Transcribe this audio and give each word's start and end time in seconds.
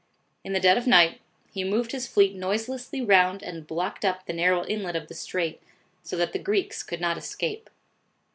In 0.43 0.53
the 0.53 0.59
dead 0.59 0.79
of 0.79 0.87
night, 0.87 1.21
he 1.51 1.63
moved 1.63 1.91
his 1.91 2.07
fleet 2.07 2.35
noiselessly 2.35 3.01
round 3.03 3.43
and 3.43 3.67
blocked 3.67 4.03
up 4.03 4.25
the 4.25 4.33
narrow 4.33 4.65
inlet 4.65 4.95
of 4.95 5.09
the 5.09 5.13
strait, 5.13 5.61
so 6.01 6.17
that 6.17 6.33
the 6.33 6.39
Greeks 6.39 6.81
could 6.81 7.01
not 7.01 7.19
escape. 7.19 7.69